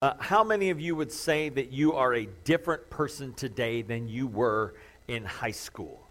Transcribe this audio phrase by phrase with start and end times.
[0.00, 4.06] Uh, how many of you would say that you are a different person today than
[4.06, 4.74] you were
[5.08, 6.06] in high school?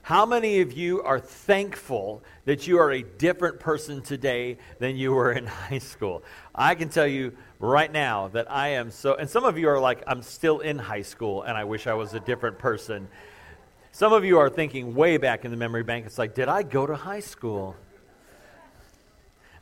[0.00, 5.12] How many of you are thankful that you are a different person today than you
[5.12, 6.22] were in high school?
[6.54, 9.78] I can tell you right now that I am so, and some of you are
[9.78, 13.06] like, I'm still in high school and I wish I was a different person.
[13.92, 16.62] Some of you are thinking way back in the memory bank, it's like, did I
[16.62, 17.76] go to high school?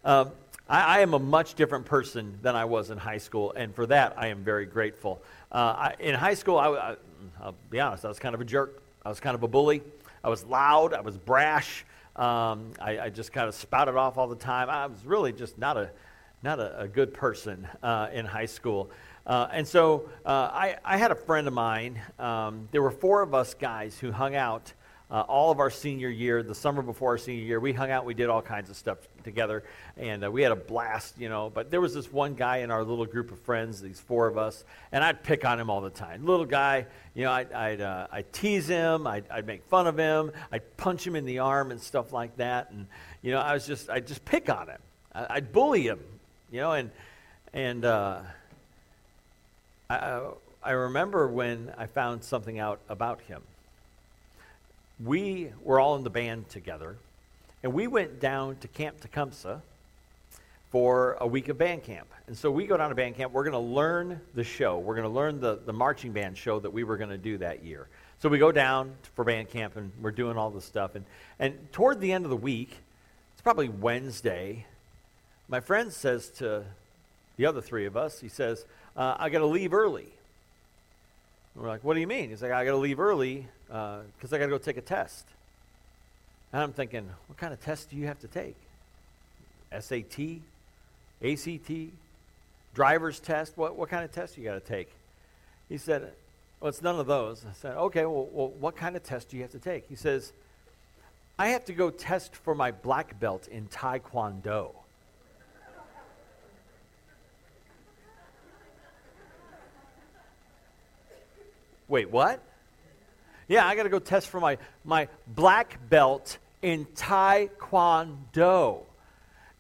[0.05, 0.31] Um,
[0.69, 3.87] I, I, am a much different person than I was in high school, and for
[3.87, 5.23] that I am very grateful.
[5.53, 6.97] Uh, I, in high school, I, I,
[7.43, 8.83] I'll be honest, I was kind of a jerk.
[9.05, 9.83] I was kind of a bully.
[10.23, 10.95] I was loud.
[10.95, 11.85] I was brash.
[12.17, 14.71] Um, I, I, just kind of spouted off all the time.
[14.71, 15.91] I was really just not a,
[16.43, 18.91] not a, a good person uh, in high school.
[19.27, 22.01] Uh, and so uh, I, I, had a friend of mine.
[22.19, 24.73] Um, there were four of us guys who hung out
[25.11, 28.07] uh, all of our senior year, the summer before our senior year, we hung out,
[28.07, 29.63] we did all kinds of stuff together,
[29.99, 31.51] and uh, we had a blast, you know.
[31.51, 34.39] But there was this one guy in our little group of friends, these four of
[34.39, 36.25] us, and I'd pick on him all the time.
[36.25, 39.99] Little guy, you know, I'd, I'd, uh, I'd tease him, I'd, I'd make fun of
[39.99, 42.87] him, I'd punch him in the arm and stuff like that, and
[43.23, 44.81] you know, I was just, I'd just pick on him,
[45.15, 46.01] I, would bully him,
[46.51, 46.91] you know, and
[47.53, 48.21] and uh,
[49.89, 50.23] I,
[50.63, 53.43] I remember when I found something out about him
[55.03, 56.97] we were all in the band together,
[57.63, 59.61] and we went down to Camp Tecumseh
[60.71, 62.09] for a week of band camp.
[62.27, 63.33] And so we go down to band camp.
[63.33, 64.79] We're going to learn the show.
[64.79, 67.39] We're going to learn the, the marching band show that we were going to do
[67.39, 67.87] that year.
[68.21, 70.95] So we go down for band camp, and we're doing all this stuff.
[70.95, 71.05] And,
[71.39, 72.77] and toward the end of the week,
[73.35, 74.67] it's probably Wednesday,
[75.49, 76.65] my friend says to
[77.37, 78.65] the other three of us, he says,
[78.97, 80.09] uh, I got to leave early.
[81.55, 82.31] we're like, what do you mean?
[82.31, 84.81] He's like, I got to leave early because uh, I got to go take a
[84.83, 85.27] test.
[86.53, 88.55] And I'm thinking, what kind of test do you have to take?
[89.77, 90.39] SAT,
[91.21, 91.93] ACT,
[92.73, 93.55] driver's test?
[93.57, 94.93] What, what kind of test you got to take?
[95.69, 96.13] He said,
[96.61, 97.45] well, it's none of those.
[97.45, 99.89] I said, okay, well, well, what kind of test do you have to take?
[99.89, 100.33] He says,
[101.37, 104.71] I have to go test for my black belt in Taekwondo.
[111.89, 112.41] Wait, what?
[113.49, 118.83] Yeah, I got to go test for my, my black belt in Taekwondo.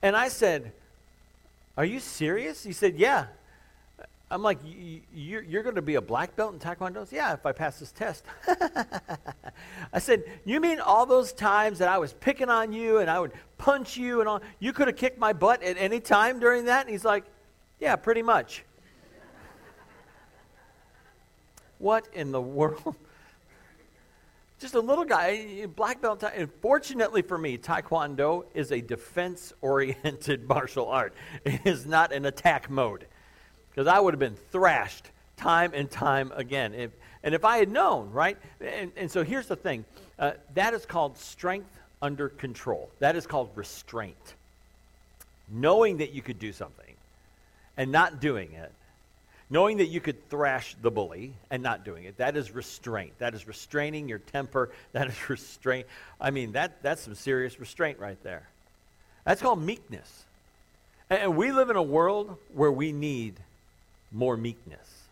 [0.02, 0.72] And I said,
[1.76, 2.64] Are you serious?
[2.64, 3.26] He said, Yeah.
[4.30, 4.58] I'm like,
[5.14, 7.10] You're, you're going to be a black belt in Taekwondo?
[7.12, 8.24] Yeah, if I pass this test.
[9.92, 13.20] I said, You mean all those times that I was picking on you and I
[13.20, 14.40] would punch you and all?
[14.58, 16.82] You could have kicked my butt at any time during that?
[16.82, 17.24] And he's like,
[17.80, 18.64] Yeah, pretty much.
[21.78, 22.96] what in the world?
[24.64, 26.22] Just a little guy, black belt.
[26.22, 31.12] And fortunately for me, Taekwondo is a defense oriented martial art.
[31.44, 33.04] It is not an attack mode.
[33.68, 36.72] Because I would have been thrashed time and time again.
[36.72, 36.92] If,
[37.22, 38.38] and if I had known, right?
[38.58, 39.84] And, and so here's the thing
[40.18, 44.34] uh, that is called strength under control, that is called restraint.
[45.50, 46.94] Knowing that you could do something
[47.76, 48.72] and not doing it
[49.50, 53.12] Knowing that you could thrash the bully and not doing it, that is restraint.
[53.18, 54.70] That is restraining your temper.
[54.92, 55.86] That is restraint.
[56.20, 58.48] I mean, that, that's some serious restraint right there.
[59.24, 60.24] That's called meekness.
[61.10, 63.34] And we live in a world where we need
[64.12, 65.02] more meekness.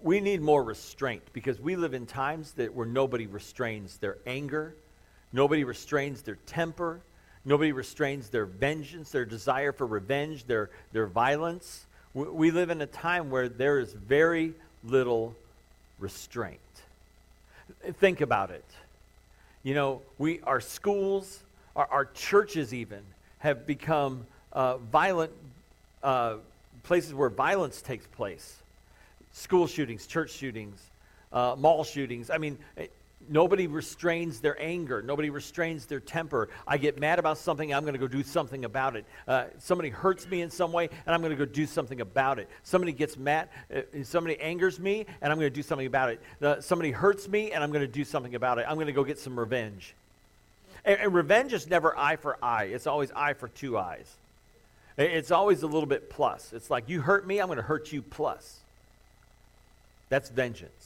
[0.00, 4.74] We need more restraint because we live in times that where nobody restrains their anger,
[5.32, 7.00] nobody restrains their temper,
[7.44, 11.86] nobody restrains their vengeance, their desire for revenge, their, their violence.
[12.14, 14.54] We live in a time where there is very
[14.84, 15.34] little
[15.98, 16.60] restraint.
[17.94, 18.64] Think about it.
[19.64, 21.40] You know, we, our schools,
[21.74, 23.00] our, our churches even,
[23.38, 25.32] have become uh, violent
[26.04, 26.36] uh,
[26.84, 28.58] places where violence takes place.
[29.32, 30.80] School shootings, church shootings,
[31.32, 32.30] uh, mall shootings.
[32.30, 32.58] I mean,
[33.28, 35.02] Nobody restrains their anger.
[35.02, 36.48] Nobody restrains their temper.
[36.66, 39.04] I get mad about something, I'm going to go do something about it.
[39.26, 42.38] Uh, somebody hurts me in some way, and I'm going to go do something about
[42.38, 42.48] it.
[42.62, 46.20] Somebody gets mad, uh, somebody angers me, and I'm going to do something about it.
[46.40, 48.66] Uh, somebody hurts me, and I'm going to do something about it.
[48.68, 49.94] I'm going to go get some revenge.
[50.84, 54.16] And, and revenge is never eye for eye, it's always eye for two eyes.
[54.96, 56.52] It's always a little bit plus.
[56.52, 58.60] It's like, you hurt me, I'm going to hurt you plus.
[60.08, 60.83] That's vengeance.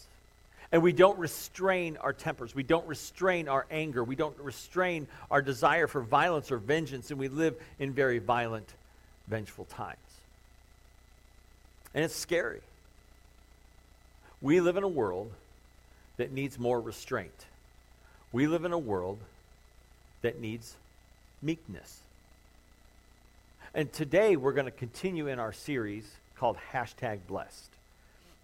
[0.70, 2.54] And we don't restrain our tempers.
[2.54, 4.04] We don't restrain our anger.
[4.04, 7.10] We don't restrain our desire for violence or vengeance.
[7.10, 8.74] And we live in very violent,
[9.28, 9.96] vengeful times.
[11.94, 12.60] And it's scary.
[14.42, 15.32] We live in a world
[16.18, 17.46] that needs more restraint.
[18.30, 19.18] We live in a world
[20.20, 20.74] that needs
[21.40, 22.00] meekness.
[23.72, 27.70] And today we're going to continue in our series called hashtag blessed.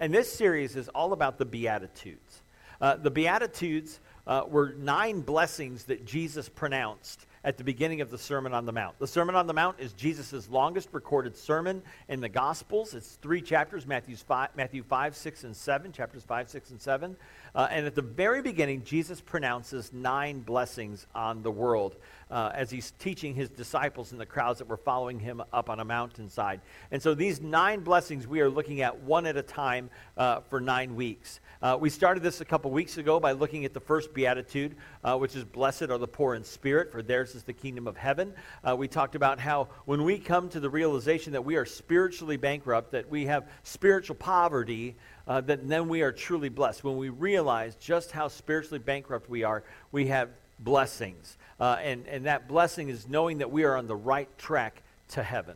[0.04, 2.42] And this series is all about the Beatitudes.
[2.78, 8.18] Uh, the Beatitudes uh, were nine blessings that Jesus pronounced at the beginning of the
[8.18, 8.98] Sermon on the Mount.
[8.98, 12.92] The Sermon on the Mount is Jesus' longest recorded sermon in the Gospels.
[12.92, 17.16] It's three chapters Matthew's five, Matthew 5, 6, and 7, chapters 5, 6, and 7.
[17.54, 21.96] Uh, and at the very beginning, Jesus pronounces nine blessings on the world
[22.34, 25.78] uh, as he's teaching his disciples and the crowds that were following him up on
[25.78, 26.60] a mountainside.
[26.90, 30.60] And so these nine blessings we are looking at one at a time uh, for
[30.60, 31.38] nine weeks.
[31.62, 35.16] Uh, we started this a couple weeks ago by looking at the first beatitude, uh,
[35.16, 38.34] which is Blessed are the poor in spirit, for theirs is the kingdom of heaven.
[38.68, 42.36] Uh, we talked about how when we come to the realization that we are spiritually
[42.36, 44.96] bankrupt, that we have spiritual poverty,
[45.28, 46.82] uh, that then we are truly blessed.
[46.82, 51.36] When we realize just how spiritually bankrupt we are, we have blessings.
[51.60, 55.22] Uh, and, and that blessing is knowing that we are on the right track to
[55.22, 55.54] heaven.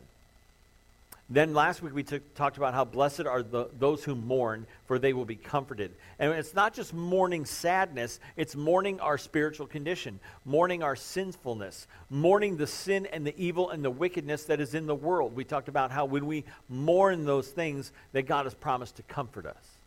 [1.31, 5.13] Then last week we talked about how blessed are the, those who mourn, for they
[5.13, 5.91] will be comforted.
[6.17, 12.57] And it's not just mourning sadness, it's mourning our spiritual condition, mourning our sinfulness, mourning
[12.57, 15.35] the sin and the evil and the wickedness that is in the world.
[15.35, 19.45] We talked about how when we mourn those things, that God has promised to comfort
[19.45, 19.77] us.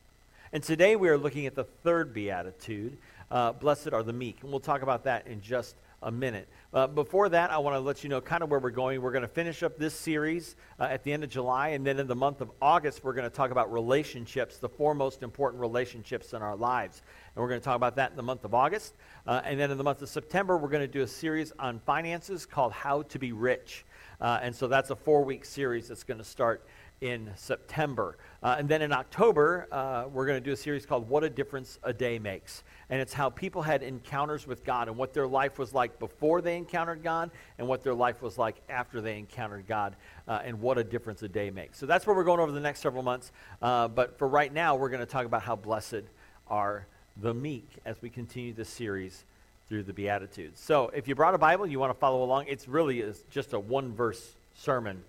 [0.52, 2.96] And today we are looking at the third beatitude
[3.32, 4.42] uh, blessed are the meek.
[4.42, 6.48] And we'll talk about that in just a minute.
[6.74, 9.00] Uh, before that, I want to let you know kind of where we're going.
[9.00, 11.98] We're going to finish up this series uh, at the end of July, and then
[11.98, 15.60] in the month of August, we're going to talk about relationships, the four most important
[15.60, 17.02] relationships in our lives.
[17.34, 18.94] And we're going to talk about that in the month of August.
[19.26, 21.78] Uh, and then in the month of September, we're going to do a series on
[21.78, 23.86] finances called How to Be Rich.
[24.20, 26.66] Uh, and so that's a four week series that's going to start
[27.02, 28.16] in September.
[28.44, 31.28] Uh, and then in October, uh, we're going to do a series called What a
[31.28, 32.62] Difference a Day Makes.
[32.90, 36.40] And it's how people had encounters with God and what their life was like before
[36.40, 39.96] they encountered God and what their life was like after they encountered God
[40.28, 41.76] uh, and what a difference a day makes.
[41.76, 43.32] So that's where we're going over the next several months.
[43.60, 46.04] Uh, but for right now, we're going to talk about how blessed
[46.46, 46.86] are
[47.20, 49.24] the meek as we continue this series
[49.68, 50.60] through the Beatitudes.
[50.60, 53.54] So if you brought a Bible, you want to follow along, it's really is just
[53.54, 55.02] a one verse sermon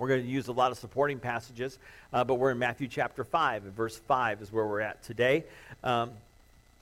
[0.00, 1.78] we're going to use a lot of supporting passages,
[2.14, 5.44] uh, but we're in Matthew chapter 5, and verse 5 is where we're at today.
[5.84, 6.12] Um,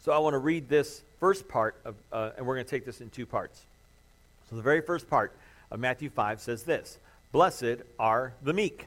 [0.05, 2.87] so I want to read this first part, of, uh, and we're going to take
[2.87, 3.61] this in two parts.
[4.49, 5.33] So the very first part
[5.73, 6.97] of Matthew 5 says this
[7.33, 8.87] Blessed are the meek.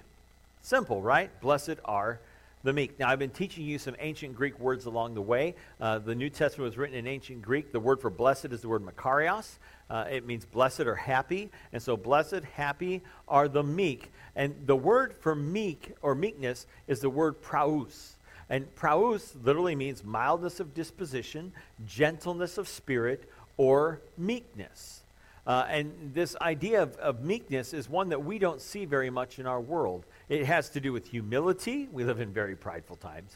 [0.61, 1.29] Simple, right?
[1.41, 2.21] Blessed are
[2.63, 2.99] the meek.
[2.99, 5.55] Now, I've been teaching you some ancient Greek words along the way.
[5.79, 7.71] Uh, the New Testament was written in ancient Greek.
[7.71, 9.57] The word for blessed is the word makarios.
[9.89, 11.49] Uh, it means blessed or happy.
[11.73, 14.11] And so, blessed, happy are the meek.
[14.35, 18.17] And the word for meek or meekness is the word praus.
[18.49, 21.53] And praus literally means mildness of disposition,
[21.87, 25.01] gentleness of spirit, or meekness.
[25.47, 29.39] Uh, and this idea of, of meekness is one that we don't see very much
[29.39, 30.05] in our world.
[30.31, 31.89] It has to do with humility.
[31.91, 33.35] We live in very prideful times.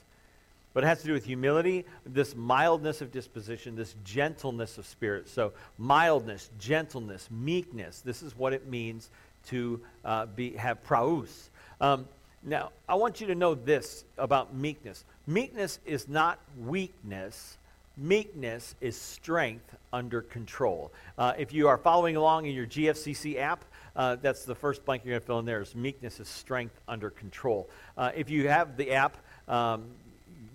[0.74, 5.28] But it has to do with humility, this mildness of disposition, this gentleness of spirit.
[5.28, 9.10] So, mildness, gentleness, meekness, this is what it means
[9.48, 11.50] to uh, be, have praus.
[11.82, 12.08] Um,
[12.44, 17.58] now, I want you to know this about meekness meekness is not weakness,
[17.98, 20.94] meekness is strength under control.
[21.18, 23.66] Uh, if you are following along in your GFCC app,
[23.96, 26.80] uh, that's the first blank you're going to fill in there is meekness is strength
[26.88, 27.70] under control.
[27.98, 29.86] Uh, if you have the app, um,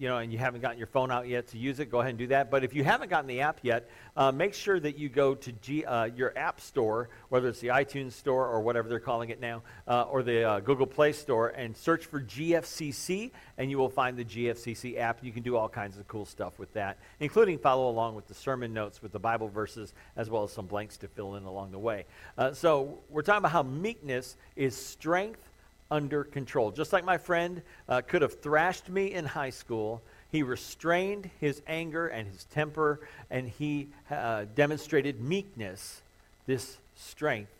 [0.00, 2.08] you know, and you haven't gotten your phone out yet to use it, go ahead
[2.08, 2.50] and do that.
[2.50, 5.52] But if you haven't gotten the app yet, uh, make sure that you go to
[5.52, 9.42] G, uh, your app store, whether it's the iTunes store or whatever they're calling it
[9.42, 13.90] now, uh, or the uh, Google Play store, and search for GFCC, and you will
[13.90, 15.22] find the GFCC app.
[15.22, 18.34] You can do all kinds of cool stuff with that, including follow along with the
[18.34, 21.72] sermon notes with the Bible verses, as well as some blanks to fill in along
[21.72, 22.06] the way.
[22.38, 25.49] Uh, so we're talking about how meekness is strength
[25.90, 26.70] under control.
[26.70, 31.60] Just like my friend uh, could have thrashed me in high school, he restrained his
[31.66, 36.02] anger and his temper, and he uh, demonstrated meekness,
[36.46, 37.50] this strength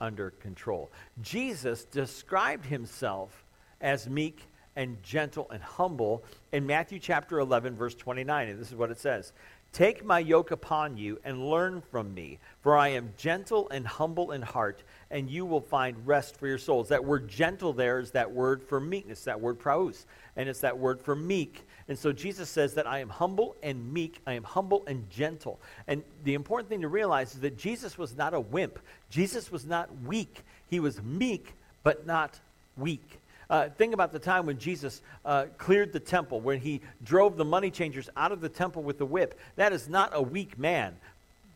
[0.00, 0.90] under control.
[1.22, 3.44] Jesus described himself
[3.80, 4.42] as meek
[4.76, 8.48] and gentle and humble in Matthew chapter 11, verse 29.
[8.48, 9.32] And this is what it says
[9.74, 14.30] Take my yoke upon you and learn from me, for I am gentle and humble
[14.30, 16.88] in heart, and you will find rest for your souls.
[16.90, 20.78] That word gentle there is that word for meekness, that word praus, and it's that
[20.78, 21.66] word for meek.
[21.88, 25.58] And so Jesus says that I am humble and meek, I am humble and gentle.
[25.88, 28.78] And the important thing to realize is that Jesus was not a wimp,
[29.10, 30.44] Jesus was not weak.
[30.70, 31.52] He was meek,
[31.82, 32.38] but not
[32.76, 33.18] weak.
[33.54, 37.44] Uh, think about the time when Jesus uh, cleared the temple, when he drove the
[37.44, 39.38] money changers out of the temple with the whip.
[39.54, 40.96] That is not a weak man,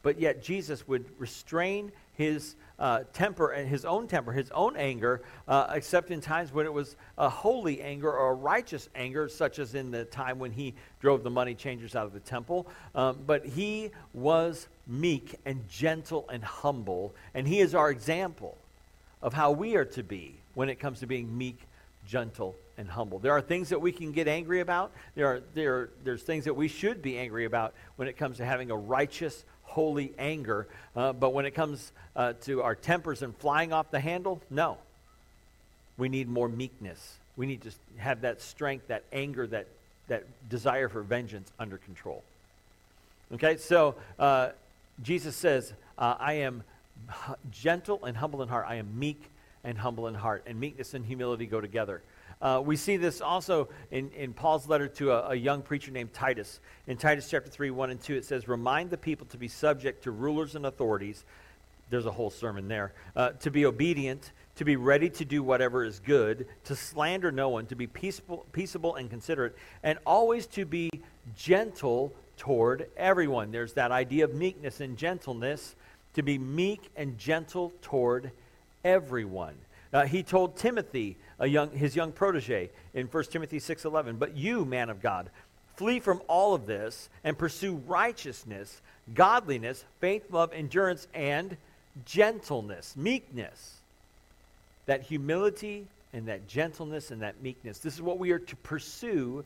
[0.04, 5.22] but yet Jesus would restrain his uh, temper and his own temper, his own anger,
[5.48, 9.58] uh, except in times when it was a holy anger or a righteous anger, such
[9.58, 12.68] as in the time when he drove the money changers out of the temple.
[12.94, 18.56] Um, but he was meek and gentle and humble, and he is our example
[19.20, 21.67] of how we are to be when it comes to being meek,
[22.08, 23.18] gentle, and humble.
[23.18, 24.92] There are things that we can get angry about.
[25.14, 28.44] There are, there, there's things that we should be angry about when it comes to
[28.44, 30.66] having a righteous, holy anger.
[30.96, 34.78] Uh, but when it comes uh, to our tempers and flying off the handle, no.
[35.98, 37.18] We need more meekness.
[37.36, 39.66] We need to have that strength, that anger, that,
[40.06, 42.22] that desire for vengeance under control.
[43.34, 44.50] Okay, so uh,
[45.02, 46.62] Jesus says, uh, I am
[47.50, 48.66] gentle and humble in heart.
[48.68, 49.20] I am meek
[49.64, 50.44] and humble in heart.
[50.46, 52.02] And meekness and humility go together.
[52.40, 56.12] Uh, we see this also in, in Paul's letter to a, a, young preacher named
[56.12, 56.60] Titus.
[56.86, 60.04] In Titus chapter 3, 1 and 2, it says, Remind the people to be subject
[60.04, 61.24] to rulers and authorities.
[61.90, 62.92] There's a whole sermon there.
[63.16, 67.48] Uh, to be obedient, to be ready to do whatever is good, to slander no
[67.48, 70.90] one, to be peaceable, peaceable and considerate, and always to be
[71.36, 73.50] gentle toward everyone.
[73.50, 75.74] There's that idea of meekness and gentleness,
[76.14, 78.32] to be meek and gentle toward everyone.
[78.84, 84.64] Uh, he told Timothy, a young, his young protege, in 1 Timothy 6.11, But you,
[84.64, 85.30] man of God,
[85.76, 88.82] flee from all of this and pursue righteousness,
[89.14, 91.56] godliness, faith, love, endurance, and
[92.04, 93.76] gentleness, meekness.
[94.86, 97.78] That humility and that gentleness and that meekness.
[97.78, 99.44] This is what we are to pursue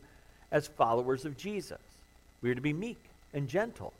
[0.51, 1.79] as followers of Jesus.
[2.41, 2.99] We are to be meek
[3.33, 3.93] and gentle.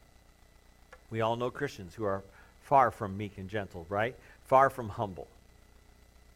[1.09, 2.23] We all know Christians who are
[2.63, 4.15] far from meek and gentle, right?
[4.53, 5.25] Far from humble.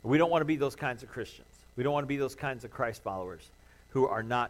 [0.02, 1.46] We don't want to be those kinds of Christians.
[1.76, 3.48] We don't want to be those kinds of Christ followers
[3.92, 4.50] who are not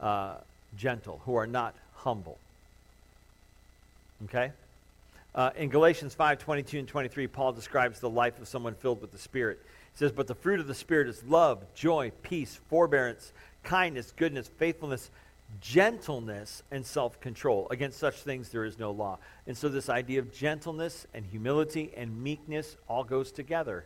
[0.00, 0.34] uh,
[0.76, 2.36] gentle, who are not humble.
[4.24, 4.52] Okay?
[5.34, 9.12] Uh, in Galatians 5 22 and 23, Paul describes the life of someone filled with
[9.12, 9.60] the Spirit.
[9.94, 14.50] He says, But the fruit of the Spirit is love, joy, peace, forbearance, kindness, goodness,
[14.58, 15.10] faithfulness,
[15.60, 17.66] gentleness, and self control.
[17.70, 19.18] Against such things there is no law.
[19.46, 23.84] And so, this idea of gentleness and humility and meekness all goes together.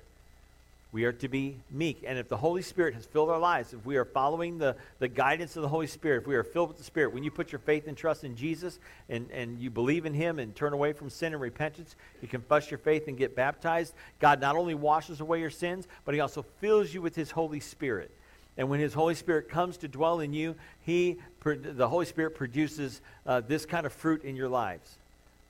[0.94, 2.04] We are to be meek.
[2.06, 5.08] And if the Holy Spirit has filled our lives, if we are following the, the
[5.08, 7.50] guidance of the Holy Spirit, if we are filled with the Spirit, when you put
[7.50, 8.78] your faith and trust in Jesus
[9.08, 12.70] and, and you believe in Him and turn away from sin and repentance, you confess
[12.70, 16.42] your faith and get baptized, God not only washes away your sins, but He also
[16.60, 18.12] fills you with His Holy Spirit.
[18.56, 23.00] And when His Holy Spirit comes to dwell in you, He, the Holy Spirit produces
[23.26, 24.96] uh, this kind of fruit in your lives,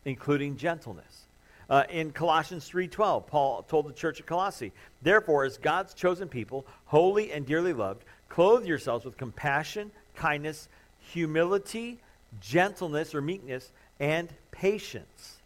[0.05, 1.25] including gentleness.
[1.69, 6.67] Uh, in Colossians 3:12, Paul told the church at Colossae, "Therefore, as God's chosen people,
[6.87, 10.69] holy and dearly loved, clothe yourselves with compassion, kindness,
[10.99, 12.01] humility,
[12.41, 15.39] gentleness or meekness, and patience."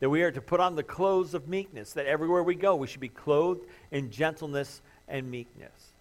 [0.00, 2.86] That we are to put on the clothes of meekness, that everywhere we go, we
[2.86, 5.92] should be clothed in gentleness and meekness.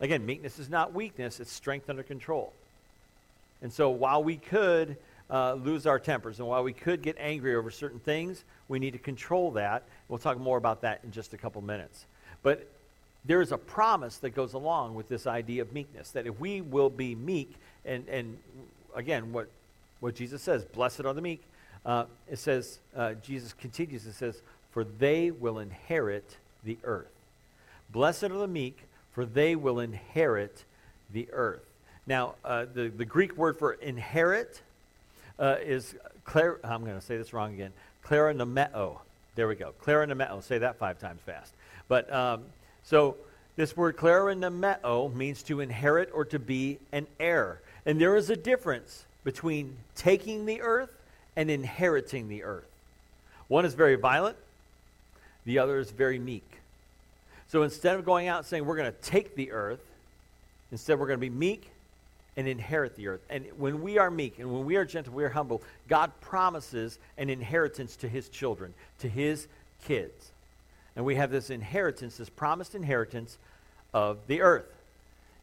[0.00, 2.52] Again, meekness is not weakness, it's strength under control.
[3.62, 4.96] And so while we could
[5.30, 6.38] uh, lose our tempers.
[6.38, 9.82] And while we could get angry over certain things, we need to control that.
[10.08, 12.04] We'll talk more about that in just a couple minutes.
[12.42, 12.66] But
[13.24, 16.60] there is a promise that goes along with this idea of meekness that if we
[16.60, 18.36] will be meek, and, and
[18.94, 19.48] again, what,
[20.00, 21.42] what Jesus says, blessed are the meek,
[21.86, 24.40] uh, it says, uh, Jesus continues, it says,
[24.72, 27.10] for they will inherit the earth.
[27.90, 28.78] Blessed are the meek,
[29.14, 30.64] for they will inherit
[31.12, 31.64] the earth.
[32.06, 34.60] Now, uh, the, the Greek word for inherit
[35.38, 35.94] uh, is
[36.24, 37.72] Clara, I'm going to say this wrong again.
[38.04, 38.98] Klerinomeo.
[39.34, 39.72] There we go.
[39.82, 40.42] Klerinomeo.
[40.42, 41.52] Say that five times fast.
[41.88, 42.44] But um,
[42.82, 43.16] so
[43.56, 47.60] this word klerinomeo means to inherit or to be an heir.
[47.86, 50.90] And there is a difference between taking the earth
[51.36, 52.68] and inheriting the earth.
[53.48, 54.36] One is very violent,
[55.44, 56.58] the other is very meek.
[57.54, 59.78] So instead of going out saying we're going to take the earth,
[60.72, 61.70] instead we're going to be meek
[62.36, 63.20] and inherit the earth.
[63.30, 66.98] And when we are meek and when we are gentle, we are humble, God promises
[67.16, 69.46] an inheritance to his children, to his
[69.84, 70.32] kids.
[70.96, 73.38] And we have this inheritance, this promised inheritance
[73.92, 74.66] of the earth.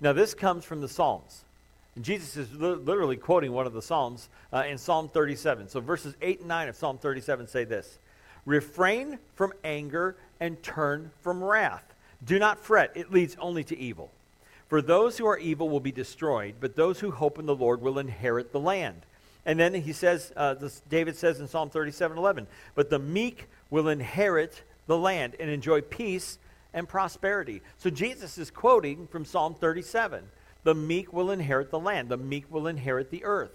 [0.02, 1.46] Now, this comes from the Psalms.
[1.96, 5.70] And Jesus is li- literally quoting one of the Psalms uh, in Psalm 37.
[5.70, 7.98] So, verses 8 and 9 of Psalm 37 say this
[8.46, 11.86] Refrain from anger and turn from wrath.
[12.26, 14.12] Do not fret, it leads only to evil.
[14.70, 17.82] For those who are evil will be destroyed, but those who hope in the Lord
[17.82, 19.02] will inherit the land.
[19.46, 23.48] And then he says, uh, this, David says in Psalm 37 11, but the meek
[23.70, 26.38] will inherit the land and enjoy peace
[26.74, 27.62] and prosperity.
[27.80, 30.24] So Jesus is quoting from Psalm 37
[30.64, 33.52] the meek will inherit the land, the meek will inherit the earth.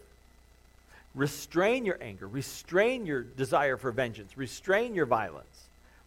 [1.15, 5.47] Restrain your anger, restrain your desire for vengeance, restrain your violence.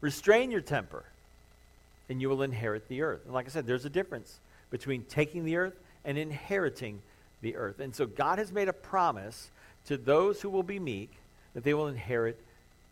[0.02, 1.04] Restrain your temper,
[2.10, 3.22] and you will inherit the earth.
[3.26, 4.40] And like I said, there's a difference
[4.70, 7.02] between taking the earth and inheriting
[7.42, 7.80] the earth.
[7.80, 9.52] And so God has made a promise
[9.86, 11.12] to those who will be meek
[11.54, 12.40] that they will inherit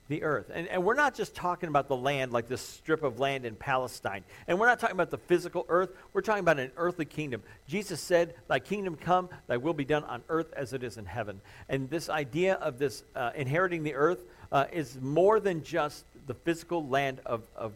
[0.09, 0.49] the earth.
[0.53, 3.55] And, and we're not just talking about the land like this strip of land in
[3.55, 4.23] Palestine.
[4.47, 5.89] And we're not talking about the physical earth.
[6.13, 7.43] We're talking about an earthly kingdom.
[7.67, 11.05] Jesus said, Thy kingdom come, thy will be done on earth as it is in
[11.05, 11.41] heaven.
[11.67, 16.33] And this idea of this uh, inheriting the earth uh, is more than just the
[16.33, 17.73] physical land of, of,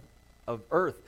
[0.47, 1.01] of earth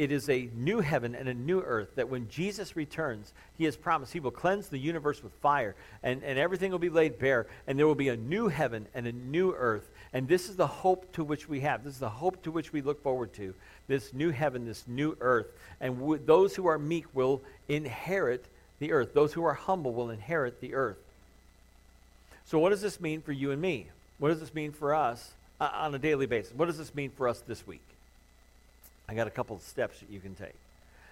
[0.00, 3.76] it is a new heaven and a new earth that when Jesus returns, he has
[3.76, 7.46] promised he will cleanse the universe with fire and, and everything will be laid bare,
[7.66, 9.90] and there will be a new heaven and a new earth.
[10.14, 11.84] And this is the hope to which we have.
[11.84, 13.52] This is the hope to which we look forward to
[13.88, 15.48] this new heaven, this new earth.
[15.82, 18.46] And w- those who are meek will inherit
[18.78, 19.12] the earth.
[19.12, 20.96] Those who are humble will inherit the earth.
[22.46, 23.88] So, what does this mean for you and me?
[24.16, 26.54] What does this mean for us uh, on a daily basis?
[26.54, 27.82] What does this mean for us this week?
[29.10, 30.54] I got a couple of steps that you can take.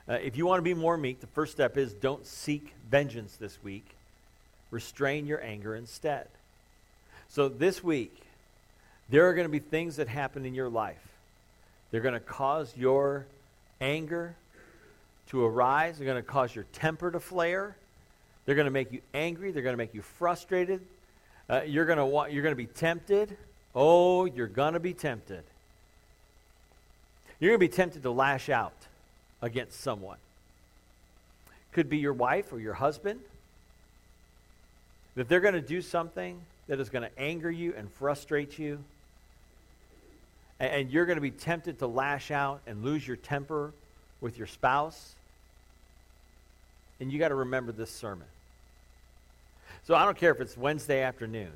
[0.08, 3.34] Uh, if you want to be more meek, the first step is don't seek vengeance
[3.34, 3.84] this week.
[4.70, 6.28] Restrain your anger instead.
[7.28, 8.22] So this week,
[9.08, 11.02] there are going to be things that happen in your life.
[11.90, 13.26] They're going to cause your
[13.80, 14.36] anger
[15.30, 15.98] to arise.
[15.98, 17.74] They're going to cause your temper to flare.
[18.46, 19.50] They're going to make you angry.
[19.50, 20.82] They're going to make you frustrated.
[21.50, 22.32] Uh, you're going to want.
[22.32, 23.36] You're going to be tempted.
[23.74, 25.42] Oh, you're going to be tempted.
[27.40, 28.74] You're going to be tempted to lash out
[29.40, 30.18] against someone.
[31.72, 33.20] Could be your wife or your husband.
[35.14, 38.82] That they're going to do something that is going to anger you and frustrate you.
[40.60, 43.72] And, you're going to be tempted to lash out and lose your temper
[44.20, 45.14] with your spouse.
[46.98, 48.26] And you got to remember this sermon.
[49.84, 51.52] So I don't care if it's Wednesday afternoon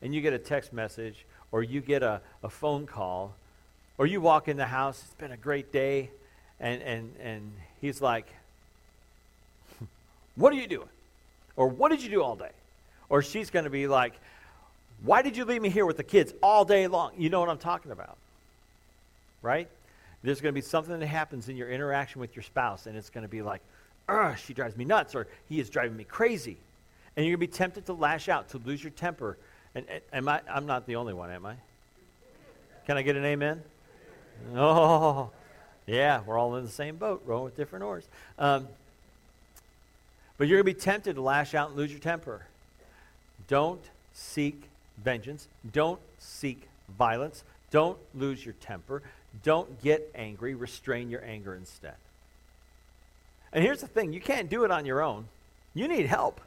[0.00, 3.34] and you get a text message or you get a, a phone call
[4.00, 6.08] or you walk in the house, it's been a great day,
[6.58, 7.52] and, and, and
[7.82, 8.26] he's like,
[10.36, 10.88] What are you doing?
[11.54, 12.52] Or what did you do all day?
[13.10, 14.14] Or she's going to be like,
[15.02, 17.12] Why did you leave me here with the kids all day long?
[17.18, 18.16] You know what I'm talking about.
[19.42, 19.68] Right?
[20.22, 23.10] There's going to be something that happens in your interaction with your spouse, and it's
[23.10, 23.60] going to be like,
[24.08, 26.56] Ugh, she drives me nuts, or he is driving me crazy.
[27.16, 29.36] And you're going to be tempted to lash out, to lose your temper.
[29.74, 31.56] And, and am I, I'm not the only one, am I?
[32.86, 33.62] Can I get an amen?
[34.54, 35.30] Oh,
[35.86, 38.04] yeah, we're all in the same boat, rowing with different oars.
[38.38, 38.68] Um,
[40.38, 42.42] but you're going to be tempted to lash out and lose your temper.
[43.48, 43.82] Don't
[44.14, 44.62] seek
[45.02, 45.48] vengeance.
[45.72, 47.44] Don't seek violence.
[47.70, 49.02] Don't lose your temper.
[49.42, 50.54] Don't get angry.
[50.54, 51.94] Restrain your anger instead.
[53.52, 55.26] And here's the thing you can't do it on your own,
[55.74, 56.40] you need help.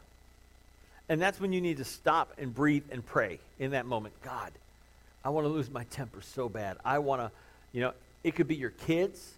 [1.10, 4.14] And that's when you need to stop and breathe and pray in that moment.
[4.24, 4.52] God,
[5.24, 6.78] I want to lose my temper so bad.
[6.86, 7.32] I want to
[7.74, 9.34] you know, it could be your kids.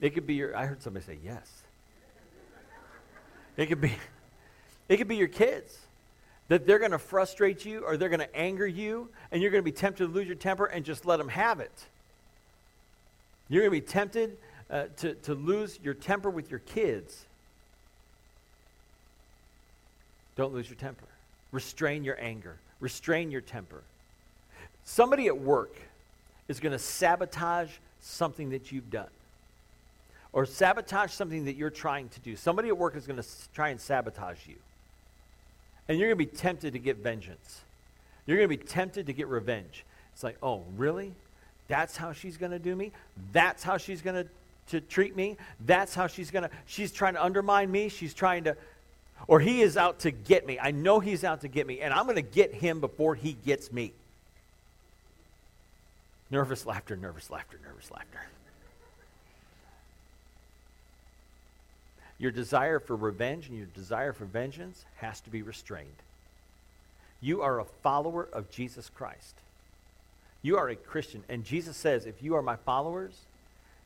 [0.00, 1.48] It could be your, I heard somebody say yes.
[3.56, 3.92] It could be,
[4.88, 5.78] it could be your kids.
[6.48, 9.62] That they're going to frustrate you or they're going to anger you and you're going
[9.62, 11.86] to be tempted to lose your temper and just let them have it.
[13.50, 14.36] You're going to be tempted
[14.70, 17.26] uh, to, to lose your temper with your kids.
[20.36, 21.04] Don't lose your temper.
[21.52, 22.56] Restrain your anger.
[22.80, 23.82] Restrain your temper.
[24.84, 25.74] Somebody at work
[26.48, 29.08] is going to sabotage something that you've done
[30.32, 32.36] or sabotage something that you're trying to do.
[32.36, 34.56] Somebody at work is going to try and sabotage you.
[35.88, 37.62] And you're going to be tempted to get vengeance.
[38.26, 39.84] You're going to be tempted to get revenge.
[40.12, 41.14] It's like, oh, really?
[41.68, 42.92] That's how she's going to do me?
[43.32, 44.30] That's how she's going to
[44.68, 45.36] to treat me.
[45.64, 47.88] That's how she's going to she's trying to undermine me.
[47.88, 48.56] She's trying to
[49.26, 50.58] or he is out to get me.
[50.60, 53.32] I know he's out to get me and I'm going to get him before he
[53.32, 53.92] gets me.
[56.30, 58.20] Nervous laughter, nervous laughter, nervous laughter.
[62.18, 65.88] Your desire for revenge and your desire for vengeance has to be restrained.
[67.20, 69.34] You are a follower of Jesus Christ.
[70.42, 71.22] You are a Christian.
[71.28, 73.14] And Jesus says, if you are my followers,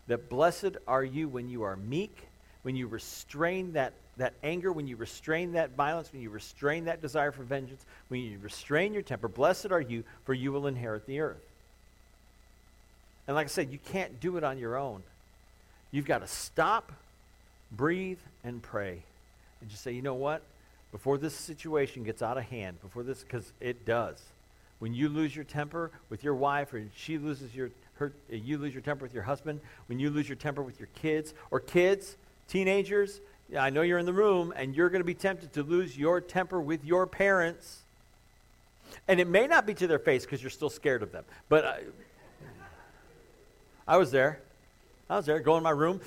[0.09, 2.27] that blessed are you when you are meek,
[2.63, 7.01] when you restrain that, that anger, when you restrain that violence, when you restrain that
[7.01, 9.29] desire for vengeance, when you restrain your temper.
[9.29, 11.52] Blessed are you, for you will inherit the earth.
[13.27, 15.03] And like I said, you can't do it on your own.
[15.91, 16.93] You've got to stop,
[17.71, 19.03] breathe, and pray.
[19.61, 20.43] And just say, you know what?
[20.91, 24.21] Before this situation gets out of hand, before this, because it does.
[24.79, 28.75] When you lose your temper with your wife, or she loses your, her, you lose
[28.75, 32.17] your temper with your husband, when you lose your temper with your kids, or kids,
[32.49, 33.21] teenagers,
[33.57, 36.21] I know you're in the room, and you're going to be tempted to lose your
[36.21, 37.83] temper with your parents.
[39.09, 41.25] And it may not be to their face because you're still scared of them.
[41.49, 41.75] But uh,
[43.87, 44.41] I was there.
[45.11, 46.01] I was there, go in my room.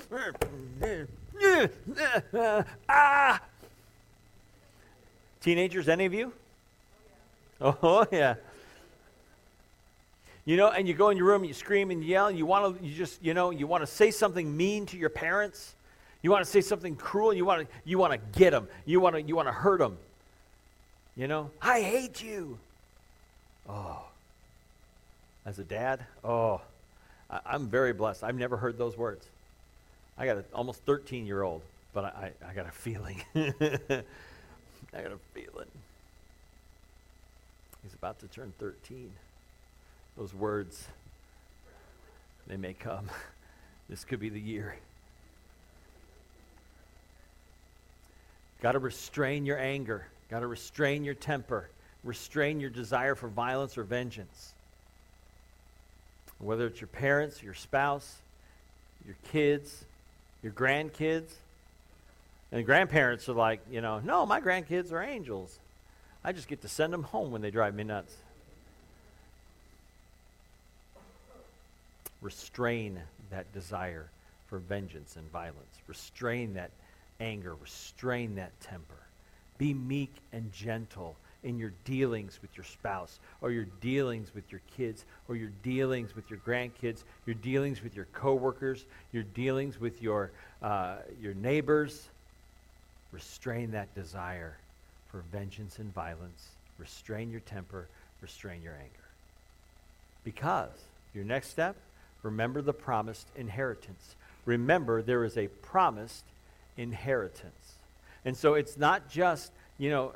[2.89, 3.41] ah!
[5.41, 6.33] Teenagers, any of you?
[7.61, 8.35] Oh, yeah.
[10.45, 12.45] You know, and you go in your room and you scream and yell, and you
[12.45, 15.73] want to, you just, you know, you want to say something mean to your parents.
[16.21, 17.33] You want to say something cruel.
[17.33, 18.67] You want to, you want to get them.
[18.85, 19.97] You want to, you want to hurt them.
[21.15, 22.57] You know, I hate you.
[23.69, 24.03] Oh,
[25.45, 26.61] as a dad, oh,
[27.29, 28.23] I, am very blessed.
[28.23, 29.25] I've never heard those words.
[30.17, 31.61] I got an almost 13 year old,
[31.93, 33.21] but I, I, I got a feeling.
[33.35, 35.67] I got a feeling.
[37.83, 39.11] He's about to turn 13
[40.17, 40.87] those words,
[42.47, 43.09] they may come.
[43.87, 44.75] This could be the year.
[48.63, 50.07] Got to restrain your anger.
[50.31, 51.69] Got to restrain your temper.
[52.03, 54.54] Restrain your desire for violence or vengeance.
[56.39, 58.17] Whether it's your parents, your spouse,
[59.05, 59.85] your kids,
[60.43, 61.31] your grandkids.
[62.51, 65.57] And grandparents are like, you know, no, my grandkids are angels.
[66.23, 68.15] I just get to send them home when they drive me nuts.
[72.25, 74.07] restrain that desire
[74.47, 75.75] for vengeance and violence.
[75.87, 76.71] Restrain that
[77.19, 77.53] anger.
[77.61, 78.97] Restrain that temper.
[79.59, 84.59] Be meek and gentle in your dealings with your spouse or your dealings with your
[84.75, 90.01] kids or your dealings with your grandkids, your dealings with your coworkers, your dealings with
[90.01, 90.31] your,
[90.61, 92.09] uh, your neighbors.
[93.13, 94.57] Restrain that desire
[95.09, 96.49] for vengeance and violence.
[96.77, 97.87] Restrain your temper.
[98.21, 98.89] Restrain your anger.
[100.25, 100.71] Because
[101.13, 101.77] your next step
[102.25, 104.15] Remember the promised inheritance.
[104.45, 106.23] Remember, there is a promised
[106.75, 107.75] inheritance.
[108.25, 110.13] And so it's not just, you know,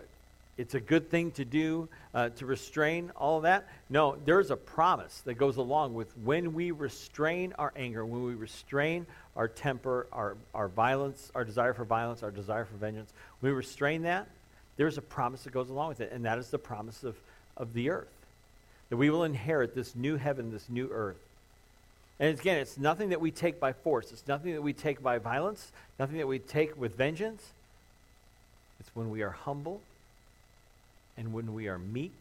[0.60, 3.66] it's a good thing to do uh, to restrain all of that.
[3.90, 8.34] No, there's a promise that goes along with when we restrain our anger, when we
[8.34, 13.54] restrain our temper, our, our violence, our desire for violence, our desire for vengeance, when
[13.54, 14.28] we restrain that,
[14.76, 17.16] there's a promise that goes along with it, and that is the promise of,
[17.56, 18.12] of the earth.
[18.90, 21.20] That we will inherit this new heaven, this new earth.
[22.20, 24.12] And again, it's nothing that we take by force.
[24.12, 27.48] It's nothing that we take by violence, nothing that we take with vengeance.
[28.82, 29.80] It's when we are humble
[31.20, 32.14] and when we are meek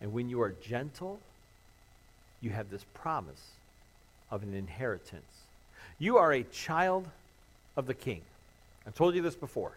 [0.00, 1.18] and when you are gentle,
[2.42, 3.40] you have this promise
[4.30, 5.24] of an inheritance.
[5.98, 7.06] You are a child
[7.74, 8.20] of the king.
[8.86, 9.72] I've told you this before,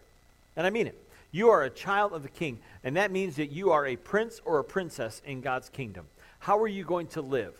[0.54, 0.98] and I mean it.
[1.32, 4.40] You are a child of the king, and that means that you are a prince
[4.44, 6.04] or a princess in God's kingdom.
[6.40, 7.54] How are you going to live?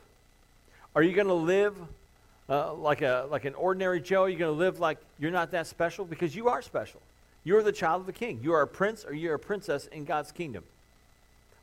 [0.94, 1.74] Are you going to live
[2.50, 4.24] uh, like, a, like an ordinary Joe?
[4.24, 6.04] Are you going to live like you're not that special?
[6.04, 7.00] Because you are special.
[7.48, 8.40] You're the child of the king.
[8.42, 10.64] You are a prince or you're a princess in God's kingdom.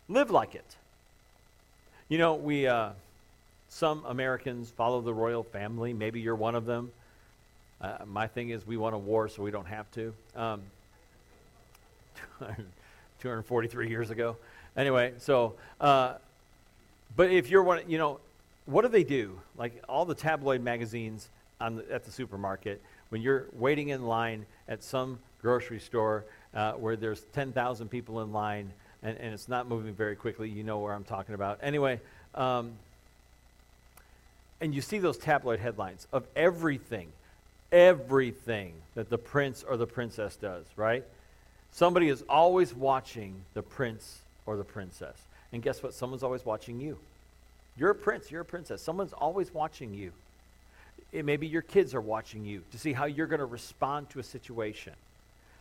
[0.09, 0.75] Live like it.
[2.09, 2.89] You know, we, uh,
[3.69, 5.93] some Americans follow the royal family.
[5.93, 6.91] Maybe you're one of them.
[7.79, 10.11] Uh, my thing is, we want a war so we don't have to.
[10.35, 10.63] Um,
[13.19, 14.37] 243 years ago.
[14.75, 16.15] Anyway, so, uh,
[17.15, 18.19] but if you're one, you know,
[18.65, 19.39] what do they do?
[19.55, 24.81] Like all the tabloid magazines the, at the supermarket, when you're waiting in line at
[24.81, 28.71] some grocery store uh, where there's 10,000 people in line
[29.03, 31.59] and, and, it's not moving very quickly, you know where I'm talking about.
[31.61, 31.99] Anyway,
[32.33, 32.71] um,
[34.59, 37.09] and you see those tabloid headlines of everything,
[37.71, 41.03] everything that the prince or the princess does, right?
[41.71, 45.15] Somebody is always watching the prince or the princess.
[45.53, 45.93] And guess what?
[45.93, 46.97] Someone's always watching you.
[47.77, 48.81] You're a prince, you're a princess.
[48.81, 50.11] Someone's always watching you.
[51.11, 54.19] It maybe your kids are watching you to see how you're going to respond to
[54.19, 54.93] a situation,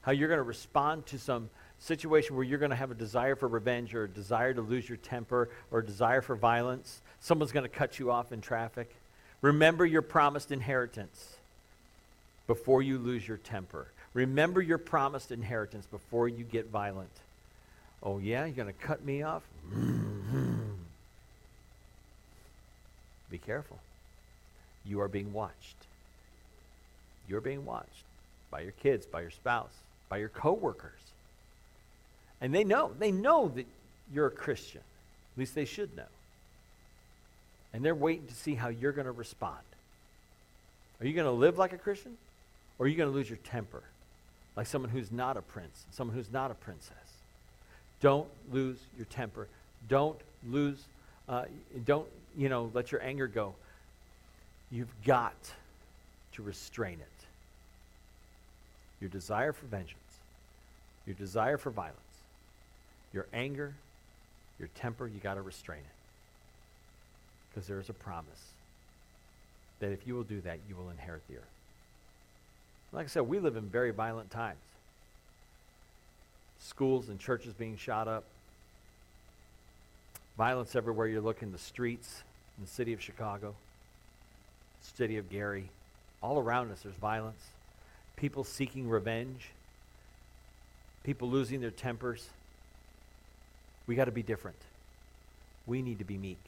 [0.05, 3.35] how you're going to respond to some situation where you're going to have a desire
[3.37, 7.01] for revenge or a desire to lose your temper or a desire for violence.
[7.21, 8.95] Someone's going to cut you off in traffic.
[9.40, 11.37] Remember your promised inheritance
[12.47, 13.87] before you lose your temper.
[14.12, 17.11] Remember your promised inheritance before you get violent.
[18.03, 18.45] Oh, yeah?
[18.45, 19.43] You're going to cut me off?
[23.31, 23.79] Be careful.
[24.85, 25.77] You are being watched.
[27.29, 28.05] You're being watched
[28.51, 29.73] by your kids, by your spouse,
[30.09, 31.01] by your coworkers.
[32.40, 33.67] And they know, they know that
[34.12, 34.81] you're a Christian.
[35.35, 36.05] At least they should know.
[37.73, 39.59] And they're waiting to see how you're going to respond.
[41.01, 42.17] Are you going to live like a Christian?
[42.79, 43.83] Or are you going to lose your temper
[44.57, 46.95] like someone who's not a prince, someone who's not a princess?
[48.01, 49.49] Don't lose your temper.
[49.88, 50.85] Don't lose,
[51.29, 51.45] uh,
[51.85, 53.55] don't you know, let your anger go.
[54.71, 55.35] You've got
[56.33, 57.13] to restrain it.
[59.00, 59.98] Your desire for vengeance,
[61.07, 61.98] your desire for violence,
[63.12, 63.74] your anger,
[64.59, 65.85] your temper, you got to restrain it.
[67.50, 68.52] Because there is a promise
[69.80, 71.42] that if you will do that, you will inherit the earth.
[72.92, 74.59] Like I said, we live in very violent times.
[76.61, 78.24] Schools and churches being shot up,
[80.38, 82.22] violence everywhere you look in the streets
[82.57, 83.54] in the city of Chicago,
[84.80, 85.68] city of Gary.
[86.22, 87.42] All around us, there's violence.
[88.16, 89.50] People seeking revenge,
[91.03, 92.29] people losing their tempers.
[93.87, 94.57] We got to be different.
[95.66, 96.40] We need to be meek.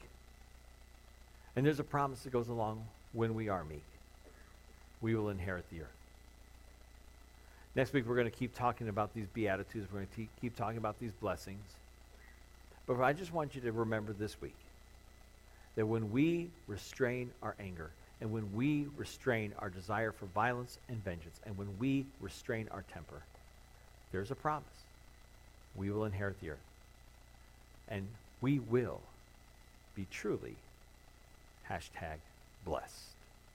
[1.55, 3.83] And there's a promise that goes along when we are meek.
[5.01, 5.87] We will inherit the earth.
[7.75, 9.87] Next week, we're going to keep talking about these Beatitudes.
[9.91, 11.63] We're going to keep talking about these blessings.
[12.87, 14.55] But I just want you to remember this week
[15.75, 21.03] that when we restrain our anger, and when we restrain our desire for violence and
[21.03, 23.21] vengeance, and when we restrain our temper,
[24.11, 24.65] there's a promise.
[25.75, 26.57] We will inherit the earth.
[27.89, 28.07] And
[28.41, 29.01] we will
[29.95, 30.55] be truly
[31.69, 32.17] hashtag
[32.65, 33.16] blessed.